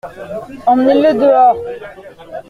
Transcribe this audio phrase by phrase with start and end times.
[0.65, 1.57] Emmenez-le dehors.